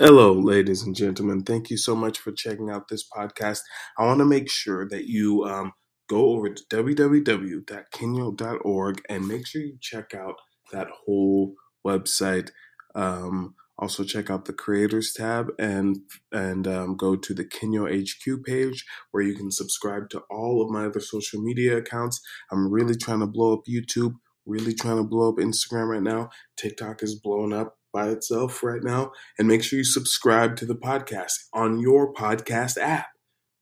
Hello, 0.00 0.32
ladies 0.32 0.84
and 0.84 0.94
gentlemen. 0.94 1.42
Thank 1.42 1.70
you 1.70 1.76
so 1.76 1.96
much 1.96 2.20
for 2.20 2.30
checking 2.30 2.70
out 2.70 2.86
this 2.86 3.04
podcast. 3.04 3.62
I 3.98 4.06
want 4.06 4.20
to 4.20 4.24
make 4.24 4.48
sure 4.48 4.88
that 4.90 5.08
you 5.08 5.42
um, 5.42 5.72
go 6.08 6.36
over 6.36 6.50
to 6.50 6.62
www.kenyo.org 6.70 9.02
and 9.08 9.26
make 9.26 9.44
sure 9.44 9.60
you 9.60 9.76
check 9.80 10.14
out 10.14 10.36
that 10.70 10.86
whole 11.04 11.54
website. 11.84 12.50
Um, 12.94 13.56
also, 13.76 14.04
check 14.04 14.30
out 14.30 14.44
the 14.44 14.52
creators 14.52 15.14
tab 15.14 15.48
and 15.58 15.98
and 16.30 16.68
um, 16.68 16.96
go 16.96 17.16
to 17.16 17.34
the 17.34 17.44
Kenyo 17.44 17.88
HQ 17.90 18.44
page 18.44 18.84
where 19.10 19.24
you 19.24 19.34
can 19.34 19.50
subscribe 19.50 20.10
to 20.10 20.22
all 20.30 20.62
of 20.62 20.70
my 20.70 20.86
other 20.86 21.00
social 21.00 21.42
media 21.42 21.76
accounts. 21.76 22.20
I'm 22.52 22.72
really 22.72 22.94
trying 22.94 23.18
to 23.18 23.26
blow 23.26 23.52
up 23.52 23.64
YouTube. 23.68 24.14
Really 24.46 24.74
trying 24.74 24.98
to 24.98 25.02
blow 25.02 25.30
up 25.30 25.38
Instagram 25.38 25.88
right 25.88 26.02
now. 26.02 26.30
TikTok 26.56 27.02
is 27.02 27.18
blowing 27.18 27.52
up 27.52 27.77
by 27.92 28.08
itself 28.08 28.62
right 28.62 28.82
now. 28.82 29.12
And 29.38 29.48
make 29.48 29.62
sure 29.62 29.78
you 29.78 29.84
subscribe 29.84 30.56
to 30.56 30.66
the 30.66 30.74
podcast 30.74 31.46
on 31.52 31.78
your 31.78 32.12
podcast 32.12 32.78
app. 32.78 33.08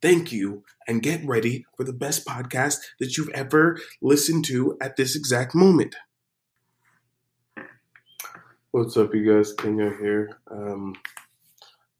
Thank 0.03 0.31
you, 0.31 0.63
and 0.87 1.03
get 1.03 1.27
ready 1.27 1.65
for 1.77 1.85
the 1.85 1.93
best 1.93 2.27
podcast 2.27 2.77
that 3.01 3.17
you've 3.17 3.31
ever 3.31 3.79
listened 4.03 4.45
to 4.47 4.77
at 4.81 4.97
this 4.97 5.17
exact 5.17 5.55
moment. 5.55 5.97
What's 8.73 8.97
up, 8.99 9.15
you 9.15 9.35
guys? 9.35 9.55
Kenyo 9.55 9.99
here. 9.99 10.39
Um, 10.51 10.95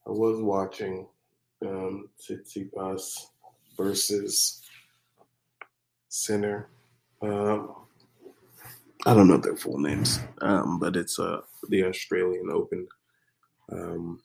I 0.07 0.11
was 0.11 0.43
watching 0.43 1.07
um, 1.67 2.11
versus 3.79 4.63
Sinner. 6.09 6.69
Um, 7.23 7.86
I 9.07 9.15
don't 9.15 9.29
know 9.29 9.39
their 9.39 9.57
full 9.57 9.79
names, 9.79 10.21
um, 10.43 10.79
but 10.81 10.97
it's 10.97 11.19
uh, 11.19 11.41
the 11.69 11.85
Australian 11.85 12.51
Open. 12.53 12.89
Um, 13.73 14.21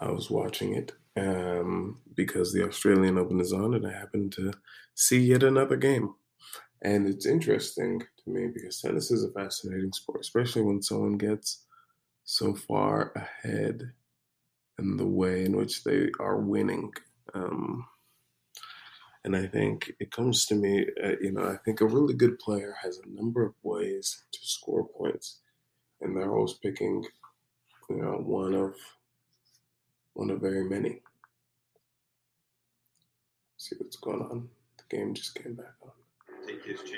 I 0.00 0.10
was 0.10 0.30
watching 0.30 0.74
it 0.74 0.92
um, 1.16 2.00
because 2.14 2.52
the 2.52 2.66
Australian 2.66 3.18
Open 3.18 3.40
is 3.40 3.52
on, 3.52 3.74
and 3.74 3.86
I 3.86 3.92
happened 3.92 4.32
to 4.32 4.52
see 4.94 5.20
yet 5.20 5.44
another 5.44 5.76
game. 5.76 6.14
And 6.82 7.08
it's 7.08 7.26
interesting 7.26 8.00
to 8.00 8.30
me 8.30 8.48
because 8.52 8.80
tennis 8.80 9.10
is 9.12 9.24
a 9.24 9.32
fascinating 9.32 9.92
sport, 9.92 10.20
especially 10.20 10.62
when 10.62 10.82
someone 10.82 11.18
gets 11.18 11.64
so 12.24 12.54
far 12.54 13.12
ahead 13.16 13.92
in 14.78 14.96
the 14.96 15.06
way 15.06 15.44
in 15.44 15.56
which 15.56 15.84
they 15.84 16.10
are 16.20 16.38
winning. 16.40 16.92
Um, 17.34 17.86
and 19.24 19.36
I 19.36 19.46
think 19.46 19.92
it 20.00 20.10
comes 20.10 20.46
to 20.46 20.54
me, 20.54 20.84
uh, 21.02 21.12
you 21.20 21.32
know, 21.32 21.44
I 21.44 21.56
think 21.64 21.80
a 21.80 21.86
really 21.86 22.14
good 22.14 22.38
player 22.38 22.74
has 22.82 22.98
a 22.98 23.14
number 23.14 23.44
of 23.44 23.54
ways 23.62 24.24
to 24.32 24.38
score 24.42 24.88
points, 24.88 25.38
and 26.00 26.16
they're 26.16 26.32
always 26.32 26.54
picking, 26.54 27.04
you 27.88 27.96
know, 27.96 28.20
one 28.24 28.54
of 28.54 28.74
one 30.14 30.30
of 30.30 30.40
very 30.40 30.64
many. 30.64 31.00
See 33.58 33.76
what's 33.78 33.96
going 33.96 34.22
on. 34.22 34.48
The 34.78 34.96
game 34.96 35.14
just 35.14 35.36
came 35.36 35.54
back 35.54 35.74
on. 35.82 35.90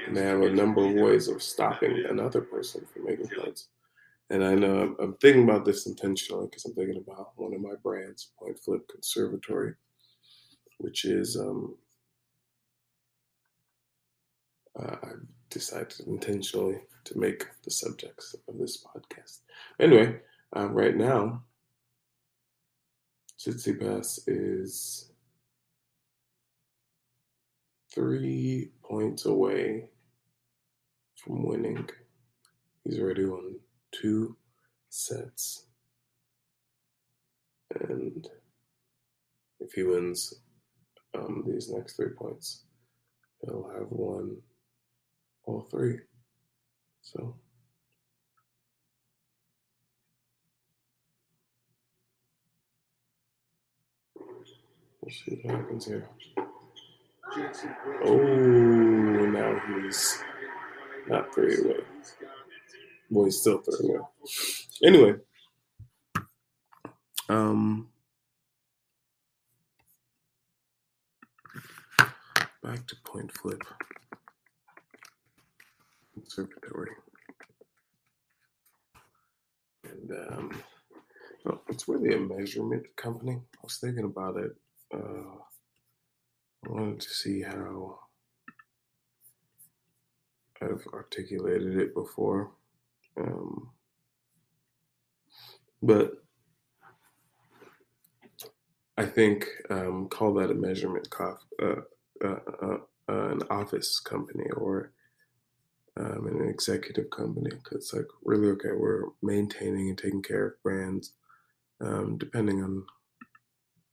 And 0.07 0.17
they 0.17 0.23
have 0.23 0.41
a 0.41 0.51
number 0.51 0.85
of 0.87 0.95
ways 0.95 1.29
of 1.29 1.43
stopping 1.43 2.05
another 2.09 2.41
person 2.41 2.87
from 2.93 3.05
making 3.05 3.29
points. 3.29 3.69
And 4.31 4.43
I 4.43 4.55
know 4.55 4.81
I'm, 4.81 4.97
I'm 4.99 5.15
thinking 5.19 5.45
about 5.45 5.67
this 5.67 5.87
intentionally 5.87 6.47
because 6.47 6.65
I'm 6.65 6.75
thinking 6.75 6.97
about 7.07 7.33
one 7.37 7.55
of 7.55 7.61
my 7.61 7.75
brands, 7.83 8.33
Point 8.39 8.59
Flip 8.59 8.81
Conservatory, 8.91 9.75
which 10.79 11.05
is 11.05 11.37
um, 11.39 11.77
uh, 14.79 14.97
I've 15.03 15.27
decided 15.51 16.01
intentionally 16.07 16.81
to 17.05 17.19
make 17.19 17.47
the 17.63 17.71
subjects 17.71 18.35
of 18.49 18.59
this 18.59 18.85
podcast. 18.85 19.41
Anyway, 19.79 20.21
uh, 20.57 20.69
right 20.69 20.97
now, 20.97 21.43
Tsitsipas 23.39 24.21
is 24.27 25.11
three 27.95 28.71
points 28.83 29.27
away 29.27 29.85
from 31.17 31.47
winning. 31.47 31.89
He's 32.85 32.99
already 32.99 33.25
won 33.25 33.57
two 33.93 34.37
sets. 34.89 35.67
And 37.81 38.29
if 39.61 39.73
he 39.73 39.83
wins 39.83 40.35
um, 41.15 41.45
these 41.47 41.71
next 41.71 41.97
three 41.97 42.11
points, 42.17 42.63
he'll 43.43 43.71
have 43.75 43.91
won 43.91 44.37
all 45.47 45.67
three. 45.71 45.99
So 47.03 47.37
we'll 55.01 55.11
see 55.11 55.41
what 55.43 55.57
happens 55.57 55.87
here. 55.87 56.09
Oh, 58.05 58.17
now 58.17 59.61
he's 59.69 60.23
not 61.09 61.35
three 61.35 61.57
away. 61.59 61.81
Well, 63.11 63.25
he's 63.27 63.41
still 63.41 63.59
three 63.59 63.89
away. 63.89 64.01
Anyway, 64.83 65.15
um, 67.29 67.89
back 72.63 72.87
to 72.87 72.97
point 73.05 73.33
flip 73.33 73.63
conservatory. 76.25 76.91
And 79.85 80.11
um, 80.11 80.63
well, 81.45 81.63
it's 81.69 81.89
really 81.89 82.15
a 82.15 82.19
measurement 82.19 82.85
company. 82.97 83.33
I 83.33 83.61
was 83.63 83.77
thinking 83.77 84.05
about 84.05 84.37
it. 84.39 84.57
Uh, 84.93 85.37
I 86.67 86.71
wanted 86.71 87.01
to 87.01 87.11
see 87.11 87.43
how 87.43 87.99
I've 90.63 90.87
articulated 90.93 91.79
it 91.79 91.95
before. 91.95 92.53
Um, 93.21 93.71
but 95.83 96.13
I 98.97 99.05
think 99.05 99.47
um, 99.69 100.09
call 100.09 100.33
that 100.35 100.51
a 100.51 100.55
measurement 100.55 101.09
uh, 101.21 101.35
uh, 101.63 101.75
uh, 102.25 102.37
uh 102.63 102.79
an 103.07 103.43
office 103.51 104.01
company 104.01 104.49
or 104.57 104.93
um, 105.99 106.27
an 106.27 106.49
executive 106.49 107.09
company 107.11 107.51
because 107.51 107.93
like 107.93 108.07
really 108.25 108.49
okay 108.49 108.73
we're 108.73 109.05
maintaining 109.23 109.89
and 109.89 109.99
taking 109.99 110.23
care 110.23 110.47
of 110.47 110.63
brands 110.63 111.13
um, 111.81 112.19
depending 112.19 112.63
on 112.63 112.85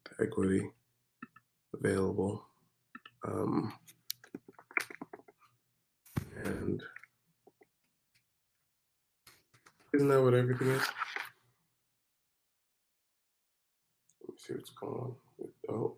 the 0.05 0.23
equity 0.25 0.67
available 1.73 2.43
um, 3.27 3.73
and 6.43 6.81
isn't 9.93 10.07
that 10.07 10.21
what 10.21 10.33
everything 10.33 10.69
is 10.69 10.81
let 14.21 14.29
me 14.29 14.35
see 14.37 14.53
what's 14.53 14.69
going 14.71 14.93
on 14.93 15.15
oh 15.69 15.95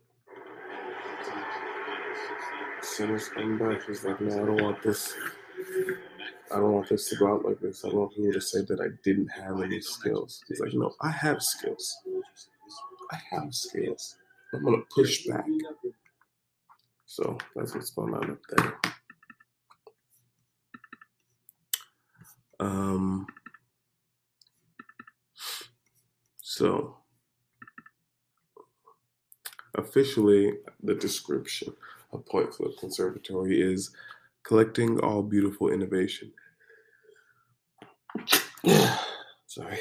Sinner's 2.81 3.29
coming 3.29 3.57
back. 3.57 3.87
He's 3.87 4.03
like, 4.03 4.21
no, 4.21 4.43
I 4.43 4.45
don't 4.45 4.61
want 4.61 4.83
this. 4.83 5.15
I 6.51 6.57
don't 6.57 6.73
want 6.73 6.89
this 6.89 7.09
to 7.09 7.15
go 7.15 7.33
out 7.33 7.45
like 7.45 7.59
this. 7.59 7.83
I 7.83 7.89
don't 7.89 7.99
want 7.99 8.15
people 8.15 8.33
to 8.33 8.41
say 8.41 8.61
that 8.61 8.79
I 8.79 8.89
didn't 9.03 9.29
have 9.29 9.61
any 9.61 9.81
skills. 9.81 10.43
He's 10.47 10.59
like, 10.59 10.73
no, 10.73 10.93
I 11.01 11.09
have 11.09 11.41
skills. 11.41 11.97
I 13.11 13.17
have 13.31 13.53
skills. 13.53 14.17
I'm 14.53 14.63
gonna 14.63 14.83
push 14.93 15.25
back. 15.25 15.45
So 17.05 17.37
that's 17.55 17.73
what's 17.75 17.91
going 17.91 18.13
on 18.13 18.31
up 18.31 18.39
there. 18.49 18.79
Um. 22.59 23.27
So 26.41 26.97
officially, 29.75 30.53
the 30.83 30.95
description 30.95 31.73
of 32.11 32.25
Point 32.27 32.53
Flip 32.53 32.77
Conservatory 32.79 33.59
is 33.59 33.91
collecting 34.43 34.99
all 34.99 35.23
beautiful 35.23 35.69
innovation. 35.69 36.31
Sorry. 39.47 39.79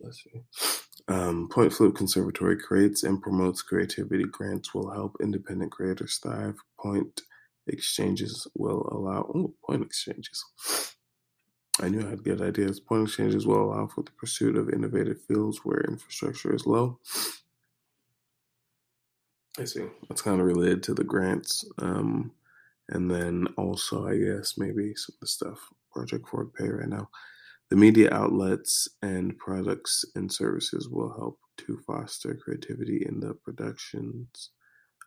Bless 0.00 0.24
you. 0.26 0.44
Um, 1.08 1.48
Point 1.48 1.72
Flip 1.72 1.94
Conservatory 1.94 2.58
creates 2.58 3.02
and 3.02 3.22
promotes 3.22 3.62
creativity. 3.62 4.24
Grants 4.24 4.74
will 4.74 4.90
help 4.90 5.16
independent 5.22 5.72
creators 5.72 6.18
thrive. 6.22 6.56
Point 6.78 7.22
exchanges 7.66 8.46
will 8.54 8.88
allow 8.92 9.30
oh, 9.34 9.54
point 9.64 9.82
exchanges. 9.82 10.44
I 11.80 11.88
knew 11.88 12.06
I 12.06 12.10
had 12.10 12.24
good 12.24 12.42
ideas. 12.42 12.80
Point 12.80 13.08
exchanges 13.08 13.46
will 13.46 13.62
allow 13.62 13.86
for 13.86 14.02
the 14.02 14.10
pursuit 14.12 14.56
of 14.56 14.70
innovative 14.70 15.22
fields 15.22 15.60
where 15.64 15.80
infrastructure 15.88 16.54
is 16.54 16.66
low. 16.66 16.98
I 19.58 19.64
see. 19.64 19.86
That's 20.08 20.22
kind 20.22 20.40
of 20.40 20.46
related 20.46 20.82
to 20.84 20.94
the 20.94 21.04
grants. 21.04 21.64
Um, 21.78 22.32
and 22.88 23.10
then 23.10 23.46
also, 23.56 24.06
I 24.06 24.16
guess 24.16 24.54
maybe 24.56 24.94
some 24.94 25.14
of 25.16 25.20
the 25.20 25.26
stuff 25.26 25.58
Project 25.92 26.28
Forward 26.28 26.54
Pay 26.54 26.68
right 26.68 26.88
now. 26.88 27.08
The 27.70 27.76
media 27.76 28.08
outlets 28.12 28.88
and 29.02 29.36
products 29.36 30.04
and 30.14 30.32
services 30.32 30.88
will 30.88 31.12
help 31.12 31.38
to 31.58 31.78
foster 31.86 32.34
creativity 32.34 33.04
in 33.06 33.20
the 33.20 33.34
productions 33.34 34.50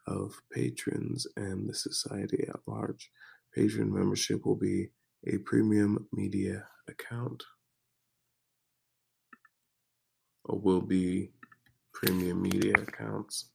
of 0.08 0.34
patrons 0.54 1.26
and 1.38 1.68
the 1.68 1.74
society 1.74 2.46
at 2.48 2.60
large. 2.68 3.10
Patron 3.56 3.92
membership 3.94 4.46
will 4.46 4.56
be 4.56 4.90
a 5.28 5.38
premium 5.40 6.08
media 6.14 6.68
account 6.88 7.44
or 10.46 10.60
will 10.60 10.82
be 10.82 11.32
premium 11.94 12.42
media 12.42 12.74
accounts. 12.74 13.50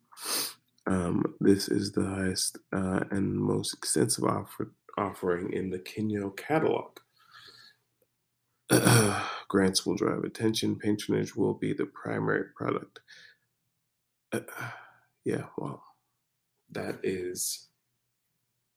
Um, 0.86 1.34
this 1.40 1.68
is 1.68 1.92
the 1.92 2.04
highest 2.04 2.58
uh, 2.72 3.00
and 3.10 3.36
most 3.36 3.74
extensive 3.74 4.24
offer, 4.24 4.72
offering 4.96 5.52
in 5.52 5.70
the 5.70 5.78
Kenyo 5.78 6.36
catalog. 6.36 6.98
grants 9.48 9.86
will 9.86 9.96
drive 9.96 10.24
attention. 10.24 10.76
Patronage 10.76 11.36
will 11.36 11.54
be 11.54 11.72
the 11.72 11.86
primary 11.86 12.44
product. 12.56 13.00
Uh, 14.32 14.40
yeah, 15.24 15.44
well, 15.58 15.82
that 16.70 16.98
is 17.02 17.68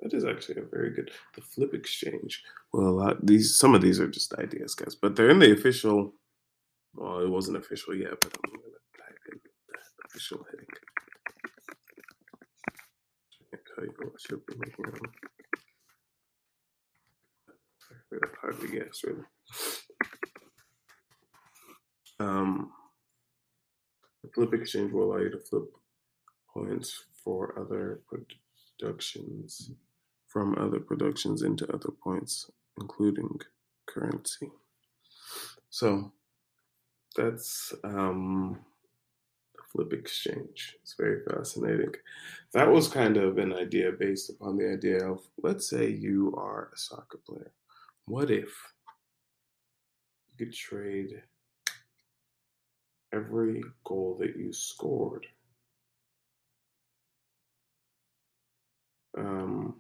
that 0.02 0.14
is 0.14 0.26
actually 0.26 0.62
a 0.62 0.66
very 0.66 0.92
good. 0.92 1.12
The 1.36 1.42
flip 1.42 1.74
exchange. 1.74 2.44
Well, 2.74 3.18
these 3.22 3.58
some 3.58 3.76
of 3.76 3.82
these 3.82 4.00
are 4.00 4.08
just 4.08 4.34
ideas, 4.36 4.76
guys, 4.76 4.96
but 4.96 5.16
they're 5.16 5.30
in 5.30 5.40
the 5.40 5.54
official. 5.54 6.14
Well, 6.96 7.20
it 7.20 7.30
wasn't 7.30 7.58
official 7.58 7.96
yet, 7.96 8.20
but 8.22 8.36
I'm 8.44 8.52
gonna 8.52 8.64
type 8.98 9.20
in 9.32 9.40
official 10.06 10.46
heading. 10.50 10.66
I 13.80 13.84
you 13.84 13.94
what 13.98 14.20
should 14.20 14.46
be 14.46 14.56
them. 14.56 15.00
Hard 18.42 18.60
to 18.60 18.68
guess, 18.68 19.02
really. 19.06 19.24
Um, 22.20 22.72
the 24.24 24.30
flip 24.34 24.54
exchange 24.54 24.92
will 24.92 25.12
allow 25.12 25.20
you 25.20 25.30
to 25.30 25.40
flip 25.40 25.64
points 26.54 27.06
for 27.24 27.58
other 27.58 28.02
productions 28.10 29.72
from 30.28 30.56
other 30.60 30.80
productions 30.80 31.42
into 31.42 31.68
other 31.74 31.90
points, 32.04 32.52
including 32.80 33.40
currency. 33.88 34.52
So 35.70 36.12
that's 37.16 37.74
um, 37.84 38.60
flip 39.72 39.94
exchange. 39.94 40.76
It's 40.82 40.96
very 40.98 41.24
fascinating. 41.24 41.94
That 42.54 42.70
was 42.70 42.88
kind 42.88 43.18
of 43.18 43.38
an 43.38 43.54
idea 43.54 43.92
based 43.92 44.30
upon 44.30 44.58
the 44.58 44.72
idea 44.72 45.06
of 45.08 45.22
let's 45.42 45.70
say 45.70 45.90
you 45.90 46.34
are 46.38 46.72
a 46.74 46.78
soccer 46.78 47.20
player. 47.26 47.52
What 48.06 48.32
if 48.32 48.50
you 50.30 50.46
could 50.46 50.54
trade 50.54 51.22
every 53.14 53.64
goal 53.84 54.18
that 54.20 54.36
you 54.36 54.54
scored 54.54 55.26
um, 59.18 59.76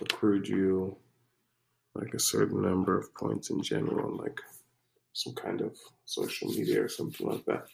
accrued 0.00 0.48
you 0.48 0.96
like 1.94 2.14
a 2.14 2.20
certain 2.20 2.60
number 2.62 2.98
of 2.98 3.14
points 3.14 3.50
in 3.50 3.62
general, 3.62 4.16
like 4.16 4.38
some 5.12 5.34
kind 5.34 5.62
of 5.62 5.76
social 6.04 6.48
media 6.48 6.82
or 6.82 6.88
something 6.88 7.26
like 7.26 7.44
that. 7.46 7.66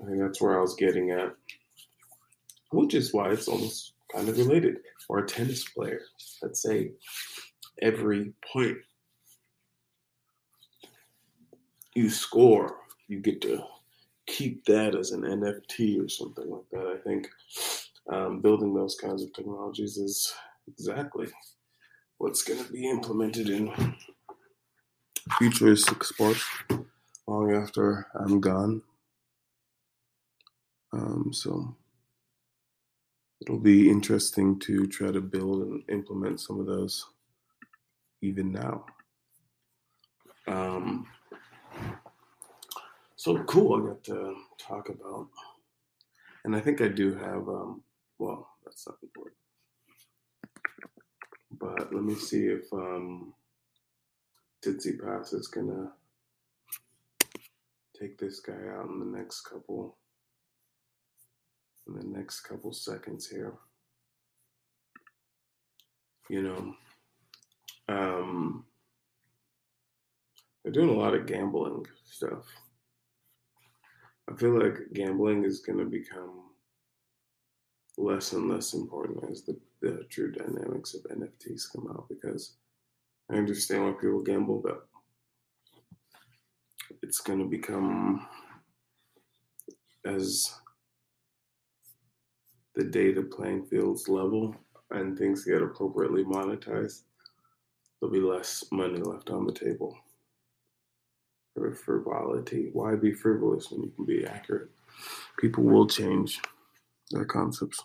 I 0.00 0.06
think 0.06 0.20
that's 0.20 0.40
where 0.40 0.58
I 0.58 0.60
was 0.60 0.74
getting 0.74 1.10
at, 1.10 1.34
which 2.70 2.94
is 2.94 3.12
why 3.12 3.30
it's 3.30 3.48
almost 3.48 3.92
kind 4.12 4.28
of 4.28 4.38
related. 4.38 4.78
Or 5.08 5.20
a 5.20 5.26
tennis 5.26 5.64
player, 5.64 6.02
let's 6.42 6.62
say 6.62 6.92
every 7.80 8.32
point 8.52 8.76
you 11.94 12.10
score, 12.10 12.76
you 13.08 13.20
get 13.20 13.40
to 13.42 13.62
keep 14.26 14.64
that 14.66 14.94
as 14.94 15.10
an 15.12 15.22
NFT 15.22 16.04
or 16.04 16.08
something 16.08 16.48
like 16.48 16.68
that. 16.72 16.86
I 16.86 16.98
think 17.02 17.28
um, 18.12 18.40
building 18.40 18.74
those 18.74 18.96
kinds 18.96 19.22
of 19.22 19.32
technologies 19.32 19.96
is 19.96 20.32
exactly 20.68 21.26
what's 22.18 22.42
going 22.42 22.62
to 22.62 22.70
be 22.70 22.88
implemented 22.88 23.48
in 23.48 23.72
futuristic 25.38 26.04
sports 26.04 26.44
long 27.26 27.54
after 27.54 28.06
I'm 28.14 28.40
gone. 28.40 28.82
Um, 30.92 31.30
so 31.32 31.76
it'll 33.40 33.58
be 33.58 33.90
interesting 33.90 34.58
to 34.60 34.86
try 34.86 35.10
to 35.10 35.20
build 35.20 35.62
and 35.62 35.82
implement 35.88 36.40
some 36.40 36.60
of 36.60 36.66
those 36.66 37.06
even 38.22 38.52
now. 38.52 38.84
Um, 40.46 41.06
so 43.16 43.42
cool, 43.44 43.76
I 43.76 43.88
got 43.88 44.04
to 44.04 44.36
talk 44.58 44.88
about, 44.88 45.28
and 46.44 46.56
I 46.56 46.60
think 46.60 46.80
I 46.80 46.88
do 46.88 47.14
have 47.14 47.48
um, 47.48 47.82
well, 48.18 48.48
that's 48.64 48.86
not 48.86 48.96
important. 49.02 49.36
But 51.50 51.92
let 51.94 52.04
me 52.04 52.14
see 52.14 52.46
if 52.46 52.72
um, 52.72 53.34
Tsitsipas 54.64 55.34
is 55.34 55.48
gonna 55.48 55.92
take 57.98 58.18
this 58.18 58.40
guy 58.40 58.68
out 58.76 58.88
in 58.88 59.00
the 59.00 59.18
next 59.18 59.42
couple 59.42 59.96
in 61.88 61.94
the 61.94 62.18
next 62.18 62.40
couple 62.40 62.72
seconds 62.72 63.28
here. 63.28 63.54
You 66.28 66.42
know, 66.42 66.74
um, 67.88 68.64
they're 70.62 70.72
doing 70.72 70.90
a 70.90 70.98
lot 70.98 71.14
of 71.14 71.26
gambling 71.26 71.86
stuff. 72.04 72.44
I 74.30 74.36
feel 74.36 74.62
like 74.62 74.92
gambling 74.92 75.44
is 75.44 75.60
going 75.60 75.78
to 75.78 75.86
become 75.86 76.50
less 77.96 78.32
and 78.32 78.48
less 78.50 78.74
important 78.74 79.24
as 79.30 79.42
the, 79.42 79.58
the 79.80 80.04
true 80.10 80.30
dynamics 80.30 80.94
of 80.94 81.02
NFTs 81.04 81.72
come 81.74 81.88
out 81.90 82.06
because 82.08 82.56
I 83.30 83.36
understand 83.36 83.84
why 83.84 83.92
people 83.92 84.22
gamble, 84.22 84.60
but 84.62 84.86
it's 87.02 87.20
going 87.20 87.38
to 87.38 87.46
become 87.46 88.26
as 90.04 90.54
the 92.78 92.84
data 92.84 93.20
playing 93.22 93.66
fields 93.66 94.08
level 94.08 94.54
and 94.92 95.18
things 95.18 95.44
get 95.44 95.60
appropriately 95.60 96.22
monetized, 96.22 97.02
there'll 98.00 98.12
be 98.12 98.20
less 98.20 98.64
money 98.70 98.98
left 99.00 99.30
on 99.30 99.44
the 99.44 99.52
table 99.52 99.98
for 101.54 101.74
frivolity. 101.74 102.70
Why 102.72 102.94
be 102.94 103.12
frivolous 103.12 103.72
when 103.72 103.82
you 103.82 103.92
can 103.96 104.04
be 104.04 104.24
accurate? 104.24 104.68
People 105.40 105.64
will 105.64 105.88
change 105.88 106.40
their 107.10 107.24
concepts. 107.24 107.82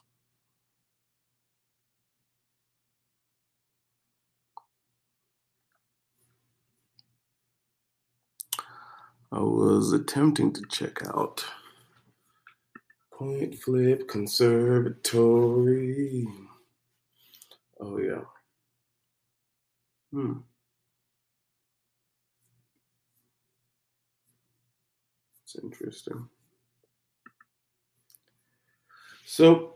I 9.31 9.39
was 9.39 9.91
attempting 9.91 10.53
to 10.53 10.61
check 10.69 11.03
out 11.07 11.43
Point 13.17 13.57
Flip 13.59 14.07
Conservatory. 14.07 16.25
Oh, 17.79 17.99
yeah. 17.99 18.21
Hmm. 20.11 20.39
It's 25.43 25.55
interesting. 25.61 26.27
So 29.25 29.75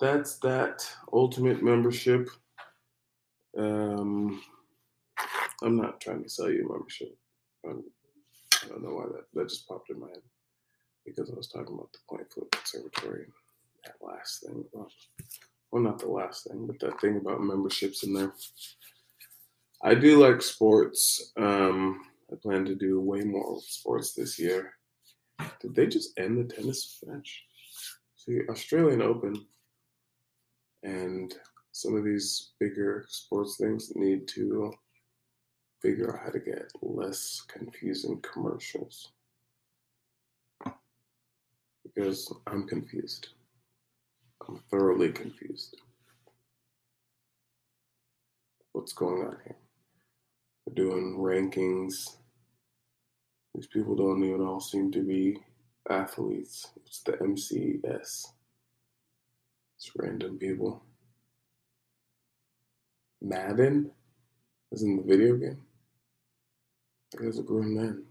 that's 0.00 0.38
that 0.38 0.84
ultimate 1.12 1.62
membership. 1.62 2.28
Um, 3.56 4.42
I'm 5.62 5.76
not 5.76 6.00
trying 6.00 6.24
to 6.24 6.28
sell 6.28 6.50
you 6.50 6.68
membership. 6.68 7.16
Um, 7.68 7.84
I 8.64 8.68
don't 8.68 8.82
know 8.82 8.94
why 8.94 9.06
that, 9.12 9.26
that 9.34 9.48
just 9.48 9.68
popped 9.68 9.90
in 9.90 10.00
my 10.00 10.08
head 10.08 10.22
because 11.04 11.30
I 11.30 11.34
was 11.34 11.48
talking 11.48 11.74
about 11.74 11.92
the 11.92 11.98
Point 12.08 12.32
Flip 12.32 12.50
Conservatory. 12.50 13.26
That 13.84 13.94
last 14.00 14.44
thing. 14.44 14.64
Well, 14.72 15.82
not 15.82 15.98
the 15.98 16.08
last 16.08 16.46
thing, 16.46 16.66
but 16.66 16.78
that 16.80 17.00
thing 17.00 17.16
about 17.16 17.40
memberships 17.42 18.02
in 18.04 18.12
there. 18.12 18.32
I 19.82 19.94
do 19.94 20.18
like 20.18 20.42
sports. 20.42 21.32
Um, 21.36 22.02
I 22.32 22.36
plan 22.36 22.64
to 22.64 22.74
do 22.74 23.00
way 23.00 23.22
more 23.22 23.60
sports 23.66 24.12
this 24.12 24.38
year. 24.38 24.74
Did 25.60 25.74
they 25.74 25.86
just 25.86 26.18
end 26.18 26.38
the 26.38 26.52
tennis 26.52 27.02
match? 27.06 27.44
See, 28.16 28.40
Australian 28.48 29.02
Open 29.02 29.46
and 30.82 31.34
some 31.72 31.96
of 31.96 32.04
these 32.04 32.50
bigger 32.58 33.06
sports 33.08 33.56
things 33.56 33.92
need 33.94 34.26
to 34.28 34.72
figure 35.80 36.14
out 36.14 36.24
how 36.24 36.30
to 36.30 36.40
get 36.40 36.70
less 36.82 37.42
confusing 37.48 38.20
commercials. 38.20 39.12
Because 41.94 42.32
I'm 42.46 42.66
confused. 42.66 43.28
I'm 44.46 44.60
thoroughly 44.70 45.10
confused. 45.12 45.76
What's 48.72 48.92
going 48.92 49.22
on 49.22 49.36
here? 49.44 49.56
They're 50.66 50.84
doing 50.84 51.16
rankings. 51.18 52.16
These 53.54 53.66
people 53.66 53.96
don't 53.96 54.22
even 54.22 54.40
all 54.40 54.60
seem 54.60 54.92
to 54.92 55.02
be 55.02 55.38
athletes. 55.90 56.68
It's 56.84 57.00
the 57.00 57.12
MCS. 57.12 58.26
It's 59.76 59.92
random 59.96 60.38
people. 60.38 60.82
Madden? 63.20 63.90
Is 64.70 64.82
in 64.82 64.96
the 64.96 65.02
video 65.02 65.36
game? 65.36 65.62
That 67.12 67.22
guy's 67.22 67.38
a 67.38 67.42
grown 67.42 67.74
man. 67.74 68.04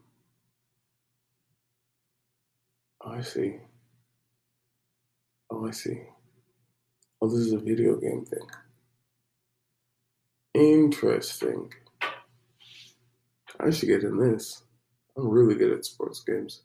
I 3.05 3.22
see. 3.22 3.57
Oh, 5.59 5.67
I 5.67 5.71
see. 5.71 6.03
Oh, 7.19 7.27
this 7.27 7.39
is 7.39 7.53
a 7.53 7.57
video 7.57 7.95
game 7.95 8.23
thing. 8.25 8.47
Interesting. 10.53 11.73
I 13.59 13.71
should 13.71 13.89
get 13.89 14.03
in 14.03 14.19
this. 14.19 14.61
I'm 15.17 15.27
really 15.27 15.55
good 15.55 15.71
at 15.71 15.83
sports 15.83 16.23
games. 16.23 16.61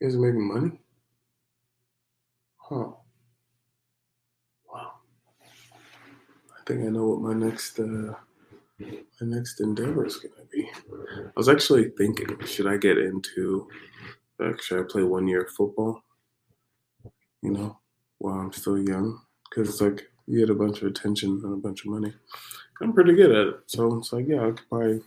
You 0.00 0.06
guys 0.06 0.16
are 0.16 0.20
making 0.20 0.46
money? 0.46 0.80
Huh. 2.58 2.90
Wow. 4.70 4.92
I 5.42 6.62
think 6.66 6.84
I 6.84 6.90
know 6.90 7.06
what 7.06 7.20
my 7.22 7.32
next 7.32 7.80
uh, 7.80 8.12
my 8.78 9.22
next 9.22 9.62
endeavor 9.62 10.04
is 10.04 10.16
gonna 10.16 10.44
be. 10.52 10.68
I 10.92 11.30
was 11.34 11.48
actually 11.48 11.88
thinking, 11.96 12.38
should 12.44 12.66
I 12.66 12.76
get 12.76 12.98
into 12.98 13.66
like, 14.38 14.60
should 14.60 14.80
I 14.80 14.86
play 14.86 15.04
one 15.04 15.26
year 15.26 15.44
of 15.44 15.50
football? 15.52 16.02
You 17.46 17.52
know, 17.52 17.78
while 18.18 18.40
I'm 18.40 18.52
still 18.52 18.76
young, 18.76 19.20
because 19.48 19.68
it's 19.68 19.80
like 19.80 20.10
you 20.26 20.40
get 20.40 20.50
a 20.50 20.58
bunch 20.58 20.82
of 20.82 20.88
attention 20.88 21.40
and 21.44 21.52
a 21.52 21.56
bunch 21.56 21.84
of 21.84 21.92
money. 21.92 22.12
I'm 22.82 22.92
pretty 22.92 23.14
good 23.14 23.30
at 23.30 23.46
it, 23.46 23.60
so 23.66 23.96
it's 23.98 24.12
like, 24.12 24.26
yeah, 24.26 24.48
I 24.48 24.50
could 24.50 24.68
probably 24.68 25.00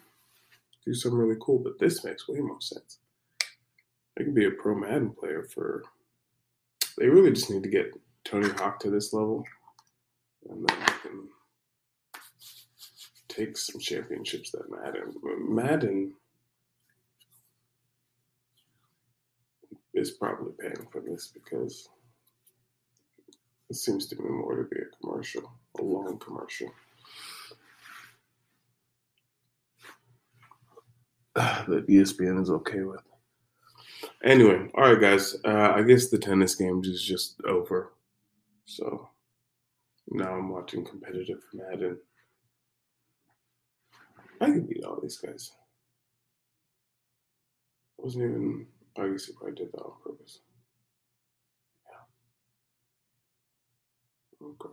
do 0.85 0.93
something 0.93 1.19
really 1.19 1.35
cool. 1.41 1.59
But 1.59 1.79
this 1.79 2.05
makes 2.05 2.29
way 2.29 2.39
more 2.39 2.61
sense. 2.61 2.99
I 4.17 4.23
could 4.23 4.33
be 4.33 4.45
a 4.45 4.51
pro 4.51 4.73
Madden 4.73 5.09
player 5.09 5.43
for. 5.53 5.83
They 6.97 7.07
really 7.07 7.33
just 7.33 7.51
need 7.51 7.63
to 7.63 7.69
get 7.69 7.91
Tony 8.23 8.47
Hawk 8.47 8.79
to 8.79 8.89
this 8.89 9.11
level, 9.11 9.43
and 10.49 10.65
then 10.65 10.77
I 10.81 10.93
can 11.01 11.27
take 13.27 13.57
some 13.57 13.81
championships 13.81 14.51
that 14.51 14.71
Madden. 14.71 15.13
Madden 15.45 16.13
is 19.93 20.11
probably 20.11 20.53
paying 20.57 20.87
for 20.89 21.01
this 21.01 21.33
because 21.33 21.89
it 23.69 23.75
seems 23.75 24.07
to 24.07 24.15
me 24.15 24.29
more 24.29 24.55
to 24.55 24.63
be 24.63 24.81
a 24.81 25.01
commercial, 25.01 25.51
a 25.77 25.81
long 25.83 26.17
commercial. 26.19 26.71
that 31.35 31.85
ESPN 31.87 32.41
is 32.41 32.49
okay 32.49 32.81
with. 32.81 33.01
Anyway, 34.23 34.69
all 34.75 34.91
right, 34.91 34.99
guys. 34.99 35.35
Uh, 35.45 35.73
I 35.75 35.83
guess 35.83 36.09
the 36.09 36.17
tennis 36.17 36.55
game 36.55 36.81
is 36.83 37.03
just 37.03 37.39
over. 37.45 37.93
So 38.65 39.09
now 40.09 40.33
I'm 40.33 40.49
watching 40.49 40.83
competitive 40.85 41.41
Madden. 41.53 41.99
I 44.41 44.45
can 44.45 44.65
beat 44.65 44.83
all 44.83 44.99
these 45.01 45.17
guys. 45.17 45.51
I 47.99 48.03
wasn't 48.03 48.25
even. 48.25 48.67
I 48.97 49.07
guess 49.09 49.25
he 49.25 49.33
probably 49.33 49.55
did 49.55 49.71
that 49.71 49.81
on 49.81 49.91
purpose. 50.03 50.39
Okay. 54.41 54.69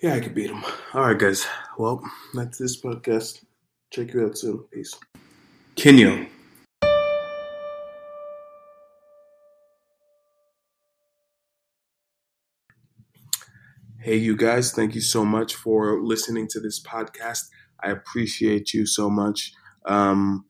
Yeah, 0.00 0.14
I 0.14 0.20
could 0.20 0.34
beat 0.34 0.50
him. 0.50 0.62
All 0.94 1.02
right, 1.02 1.18
guys. 1.18 1.44
Well, 1.76 2.02
that's 2.32 2.58
this 2.58 2.80
podcast. 2.80 3.44
Check 3.90 4.14
you 4.14 4.26
out 4.26 4.38
soon. 4.38 4.64
Peace. 4.72 4.94
Kenyo. 5.74 6.28
Hey, 14.00 14.16
you 14.16 14.36
guys. 14.36 14.72
Thank 14.72 14.94
you 14.94 15.00
so 15.00 15.24
much 15.24 15.56
for 15.56 16.00
listening 16.00 16.46
to 16.48 16.60
this 16.60 16.80
podcast. 16.80 17.40
I 17.82 17.90
appreciate 17.90 18.72
you 18.72 18.86
so 18.86 19.10
much. 19.10 19.52
Um, 19.86 20.46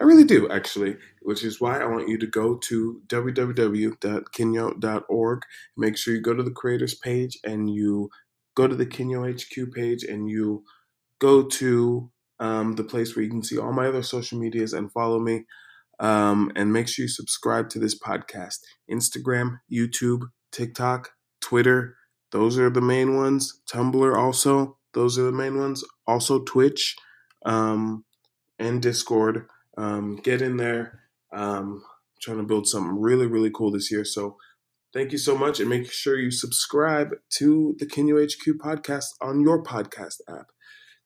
I 0.00 0.04
really 0.04 0.24
do, 0.24 0.48
actually, 0.50 0.96
which 1.22 1.42
is 1.42 1.58
why 1.60 1.80
I 1.80 1.86
want 1.86 2.08
you 2.08 2.18
to 2.18 2.26
go 2.26 2.56
to 2.56 3.00
www.kenyo.org. 3.06 5.42
Make 5.76 5.96
sure 5.96 6.14
you 6.14 6.20
go 6.20 6.34
to 6.34 6.42
the 6.42 6.50
creators 6.50 6.94
page 6.94 7.38
and 7.44 7.72
you 7.72 8.10
go 8.54 8.68
to 8.68 8.74
the 8.74 8.84
Kenyo 8.86 9.32
HQ 9.32 9.72
page 9.74 10.04
and 10.04 10.28
you 10.28 10.64
go 11.18 11.44
to 11.44 12.10
um, 12.40 12.74
the 12.74 12.84
place 12.84 13.16
where 13.16 13.24
you 13.24 13.30
can 13.30 13.42
see 13.42 13.58
all 13.58 13.72
my 13.72 13.86
other 13.86 14.02
social 14.02 14.38
medias 14.38 14.74
and 14.74 14.92
follow 14.92 15.18
me. 15.18 15.46
Um, 15.98 16.52
and 16.56 16.74
make 16.74 16.88
sure 16.88 17.04
you 17.04 17.08
subscribe 17.08 17.70
to 17.70 17.78
this 17.78 17.98
podcast. 17.98 18.58
Instagram, 18.90 19.60
YouTube, 19.72 20.24
TikTok, 20.52 21.12
Twitter, 21.40 21.96
those 22.32 22.58
are 22.58 22.68
the 22.70 22.82
main 22.82 23.16
ones. 23.16 23.62
Tumblr 23.70 24.14
also, 24.16 24.76
those 24.92 25.18
are 25.18 25.22
the 25.22 25.32
main 25.32 25.58
ones. 25.58 25.82
Also 26.06 26.40
Twitch 26.40 26.96
um, 27.46 28.04
and 28.58 28.82
Discord. 28.82 29.46
Um, 29.76 30.16
get 30.16 30.42
in 30.42 30.56
there. 30.56 31.00
Um, 31.32 31.82
trying 32.22 32.38
to 32.38 32.44
build 32.44 32.66
something 32.66 32.98
really, 33.00 33.26
really 33.26 33.50
cool 33.50 33.70
this 33.70 33.90
year. 33.90 34.04
So 34.04 34.36
Thank 34.96 35.12
you 35.12 35.18
so 35.18 35.36
much, 35.36 35.60
and 35.60 35.68
make 35.68 35.92
sure 35.92 36.18
you 36.18 36.30
subscribe 36.30 37.10
to 37.32 37.76
the 37.78 37.84
Kenyo 37.84 38.16
HQ 38.24 38.56
podcast 38.58 39.08
on 39.20 39.42
your 39.42 39.62
podcast 39.62 40.22
app. 40.26 40.46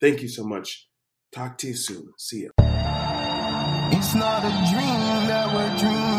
Thank 0.00 0.22
you 0.22 0.28
so 0.28 0.44
much. 0.44 0.88
Talk 1.32 1.58
to 1.58 1.66
you 1.66 1.74
soon. 1.74 2.12
See 2.16 2.42
you. 2.42 2.52
It's 3.92 4.14
not 4.14 4.44
a 4.44 4.52
dream 4.70 5.26
that 5.26 5.52
we're 5.52 5.76
dreaming 5.76 6.09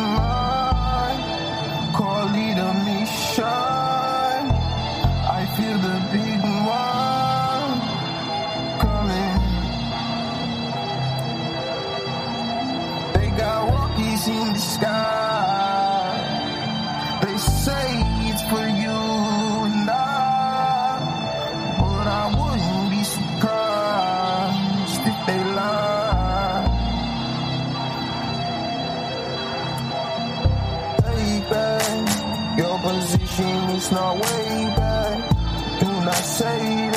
is 33.78 33.92
not 33.92 34.16
way 34.16 34.74
back. 34.78 35.80
Do 35.80 35.88
not 36.06 36.16
say 36.16 36.91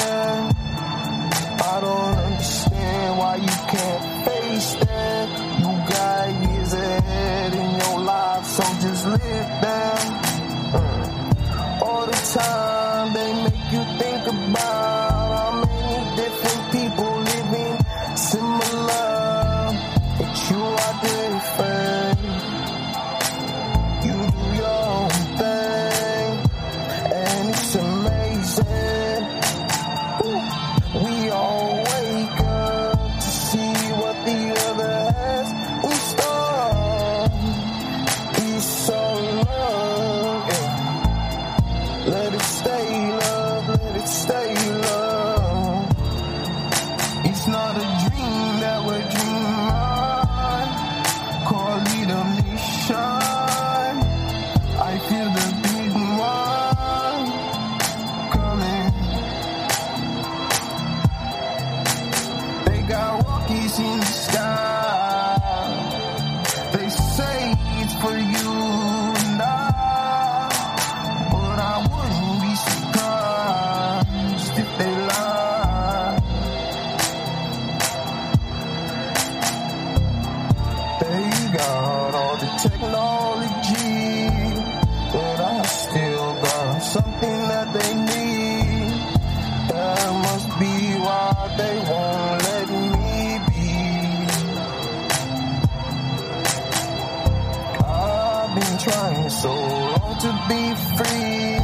so 99.42 99.52
long 99.52 100.16
to 100.24 100.30
be 100.48 100.62
free. 100.96 101.58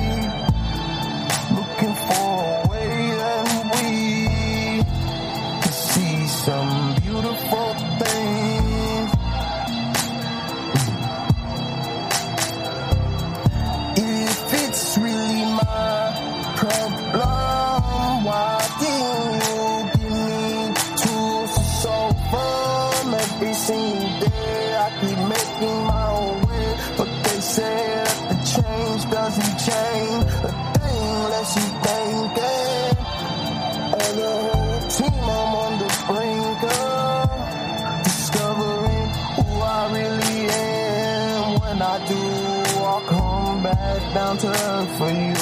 Looking 1.59 1.95
for 2.07 2.31
a 2.57 2.69
way 2.71 2.93
that 3.21 3.45
we 3.75 3.89
can 5.62 5.73
see 5.73 6.27
some 6.27 6.73
beautiful 7.03 7.69
things. 8.00 9.11
If 13.97 14.55
it's 14.65 14.99
really 14.99 15.45
my 15.61 16.53
problem, 16.57 18.25
why 18.27 18.53
didn't 18.81 19.35
you 19.47 19.62
give 19.95 20.12
me 20.12 20.75
tools 21.03 21.50
to 21.55 21.65
solve 21.83 22.19
them 22.33 23.15
every 23.15 23.55
single 23.55 24.21
day? 24.21 24.77
I 24.85 24.89
keep 25.00 25.19
making 25.35 25.79
my 25.87 26.10
down 44.14 44.37
to 44.37 44.49
earth 44.49 44.99
for 44.99 45.11
you 45.11 45.39